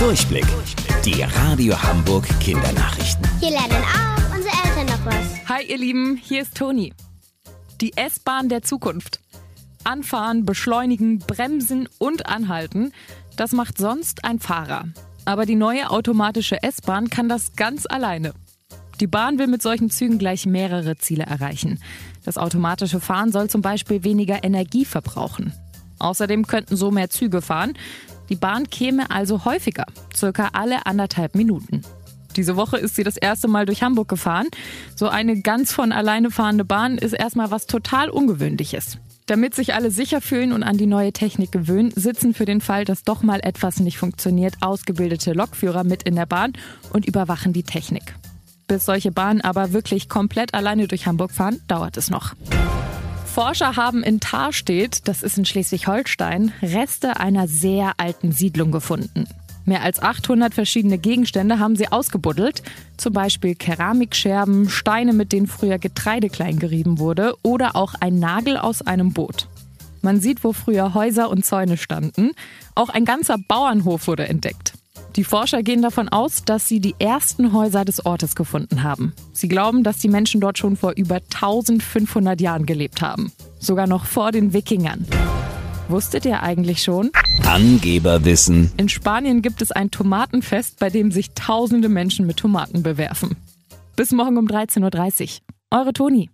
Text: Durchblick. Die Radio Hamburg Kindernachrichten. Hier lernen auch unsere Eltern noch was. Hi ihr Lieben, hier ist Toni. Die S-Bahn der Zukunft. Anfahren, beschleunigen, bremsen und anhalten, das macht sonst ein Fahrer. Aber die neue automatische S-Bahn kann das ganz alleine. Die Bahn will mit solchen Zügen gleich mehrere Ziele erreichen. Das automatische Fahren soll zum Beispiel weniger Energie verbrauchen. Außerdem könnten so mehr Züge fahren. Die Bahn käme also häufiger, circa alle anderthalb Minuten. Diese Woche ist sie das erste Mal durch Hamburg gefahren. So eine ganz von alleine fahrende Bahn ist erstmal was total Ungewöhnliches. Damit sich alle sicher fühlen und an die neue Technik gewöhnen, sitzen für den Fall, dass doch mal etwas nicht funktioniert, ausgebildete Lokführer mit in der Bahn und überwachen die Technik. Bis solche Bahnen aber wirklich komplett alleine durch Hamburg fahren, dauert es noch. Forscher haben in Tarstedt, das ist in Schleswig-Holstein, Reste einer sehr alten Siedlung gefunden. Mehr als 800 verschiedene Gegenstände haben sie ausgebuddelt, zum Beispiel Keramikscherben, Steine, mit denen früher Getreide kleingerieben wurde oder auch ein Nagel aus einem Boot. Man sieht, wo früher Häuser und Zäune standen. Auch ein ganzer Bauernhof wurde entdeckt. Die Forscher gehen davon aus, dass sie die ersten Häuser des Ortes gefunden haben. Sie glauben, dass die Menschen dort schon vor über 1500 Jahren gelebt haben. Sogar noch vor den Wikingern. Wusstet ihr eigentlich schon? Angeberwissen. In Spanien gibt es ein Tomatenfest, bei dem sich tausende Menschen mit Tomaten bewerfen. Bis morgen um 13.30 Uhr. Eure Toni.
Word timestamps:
Durchblick. 0.00 0.46
Die 1.04 1.20
Radio 1.20 1.74
Hamburg 1.82 2.26
Kindernachrichten. 2.40 3.28
Hier 3.38 3.50
lernen 3.50 3.84
auch 3.84 4.34
unsere 4.34 4.54
Eltern 4.64 4.86
noch 4.86 5.04
was. 5.04 5.46
Hi 5.46 5.62
ihr 5.66 5.76
Lieben, 5.76 6.16
hier 6.16 6.40
ist 6.40 6.56
Toni. 6.56 6.94
Die 7.82 7.94
S-Bahn 7.98 8.48
der 8.48 8.62
Zukunft. 8.62 9.20
Anfahren, 9.84 10.46
beschleunigen, 10.46 11.18
bremsen 11.18 11.86
und 11.98 12.24
anhalten, 12.24 12.92
das 13.36 13.52
macht 13.52 13.76
sonst 13.76 14.24
ein 14.24 14.38
Fahrer. 14.38 14.86
Aber 15.26 15.44
die 15.44 15.54
neue 15.54 15.90
automatische 15.90 16.62
S-Bahn 16.62 17.10
kann 17.10 17.28
das 17.28 17.52
ganz 17.54 17.84
alleine. 17.84 18.32
Die 19.00 19.06
Bahn 19.06 19.38
will 19.38 19.48
mit 19.48 19.60
solchen 19.60 19.90
Zügen 19.90 20.16
gleich 20.16 20.46
mehrere 20.46 20.96
Ziele 20.96 21.24
erreichen. 21.24 21.78
Das 22.24 22.38
automatische 22.38 23.00
Fahren 23.00 23.32
soll 23.32 23.50
zum 23.50 23.60
Beispiel 23.60 24.02
weniger 24.02 24.42
Energie 24.44 24.86
verbrauchen. 24.86 25.52
Außerdem 25.98 26.46
könnten 26.46 26.76
so 26.76 26.90
mehr 26.90 27.10
Züge 27.10 27.42
fahren. 27.42 27.74
Die 28.30 28.36
Bahn 28.36 28.70
käme 28.70 29.10
also 29.10 29.44
häufiger, 29.44 29.86
circa 30.14 30.50
alle 30.52 30.86
anderthalb 30.86 31.34
Minuten. 31.34 31.82
Diese 32.36 32.56
Woche 32.56 32.78
ist 32.78 32.94
sie 32.94 33.02
das 33.02 33.16
erste 33.16 33.48
Mal 33.48 33.66
durch 33.66 33.82
Hamburg 33.82 34.08
gefahren. 34.08 34.46
So 34.94 35.08
eine 35.08 35.40
ganz 35.40 35.72
von 35.72 35.90
alleine 35.90 36.30
fahrende 36.30 36.64
Bahn 36.64 36.96
ist 36.96 37.12
erstmal 37.12 37.50
was 37.50 37.66
total 37.66 38.08
Ungewöhnliches. 38.08 38.98
Damit 39.26 39.54
sich 39.54 39.74
alle 39.74 39.90
sicher 39.90 40.20
fühlen 40.20 40.52
und 40.52 40.62
an 40.62 40.76
die 40.76 40.86
neue 40.86 41.12
Technik 41.12 41.52
gewöhnen, 41.52 41.92
sitzen 41.94 42.32
für 42.32 42.44
den 42.44 42.60
Fall, 42.60 42.84
dass 42.84 43.02
doch 43.02 43.22
mal 43.22 43.40
etwas 43.42 43.80
nicht 43.80 43.98
funktioniert, 43.98 44.54
ausgebildete 44.60 45.32
Lokführer 45.32 45.84
mit 45.84 46.04
in 46.04 46.14
der 46.14 46.26
Bahn 46.26 46.52
und 46.92 47.06
überwachen 47.06 47.52
die 47.52 47.64
Technik. 47.64 48.14
Bis 48.68 48.86
solche 48.86 49.10
Bahnen 49.10 49.40
aber 49.40 49.72
wirklich 49.72 50.08
komplett 50.08 50.54
alleine 50.54 50.86
durch 50.86 51.06
Hamburg 51.06 51.32
fahren, 51.32 51.60
dauert 51.66 51.96
es 51.96 52.10
noch. 52.10 52.34
Forscher 53.40 53.76
haben 53.76 54.02
in 54.02 54.20
Tarstedt, 54.20 55.08
das 55.08 55.22
ist 55.22 55.38
in 55.38 55.46
Schleswig-Holstein, 55.46 56.52
Reste 56.60 57.20
einer 57.20 57.48
sehr 57.48 57.94
alten 57.96 58.32
Siedlung 58.32 58.70
gefunden. 58.70 59.26
Mehr 59.64 59.80
als 59.82 60.02
800 60.02 60.52
verschiedene 60.52 60.98
Gegenstände 60.98 61.58
haben 61.58 61.74
sie 61.74 61.90
ausgebuddelt, 61.90 62.62
zum 62.98 63.14
Beispiel 63.14 63.54
Keramikscherben, 63.54 64.68
Steine, 64.68 65.14
mit 65.14 65.32
denen 65.32 65.46
früher 65.46 65.78
Getreide 65.78 66.28
kleingerieben 66.28 66.98
wurde 66.98 67.32
oder 67.42 67.76
auch 67.76 67.94
ein 67.98 68.18
Nagel 68.18 68.58
aus 68.58 68.82
einem 68.82 69.14
Boot. 69.14 69.48
Man 70.02 70.20
sieht, 70.20 70.44
wo 70.44 70.52
früher 70.52 70.92
Häuser 70.92 71.30
und 71.30 71.46
Zäune 71.46 71.78
standen. 71.78 72.32
Auch 72.74 72.90
ein 72.90 73.06
ganzer 73.06 73.38
Bauernhof 73.38 74.06
wurde 74.06 74.28
entdeckt. 74.28 74.69
Die 75.16 75.24
Forscher 75.24 75.62
gehen 75.62 75.82
davon 75.82 76.08
aus, 76.08 76.44
dass 76.44 76.68
sie 76.68 76.80
die 76.80 76.94
ersten 76.98 77.52
Häuser 77.52 77.84
des 77.84 78.06
Ortes 78.06 78.36
gefunden 78.36 78.82
haben. 78.82 79.12
Sie 79.32 79.48
glauben, 79.48 79.82
dass 79.82 79.98
die 79.98 80.08
Menschen 80.08 80.40
dort 80.40 80.58
schon 80.58 80.76
vor 80.76 80.92
über 80.96 81.16
1500 81.16 82.40
Jahren 82.40 82.64
gelebt 82.64 83.02
haben. 83.02 83.32
Sogar 83.58 83.86
noch 83.86 84.04
vor 84.04 84.30
den 84.30 84.52
Wikingern. 84.52 85.06
Wusstet 85.88 86.24
ihr 86.24 86.42
eigentlich 86.42 86.82
schon? 86.84 87.10
Angeberwissen. 87.44 88.70
In 88.76 88.88
Spanien 88.88 89.42
gibt 89.42 89.60
es 89.60 89.72
ein 89.72 89.90
Tomatenfest, 89.90 90.78
bei 90.78 90.88
dem 90.88 91.10
sich 91.10 91.32
tausende 91.32 91.88
Menschen 91.88 92.26
mit 92.26 92.36
Tomaten 92.36 92.84
bewerfen. 92.84 93.36
Bis 93.96 94.12
morgen 94.12 94.38
um 94.38 94.46
13.30 94.46 95.40
Uhr. 95.40 95.78
Eure 95.78 95.92
Toni. 95.92 96.30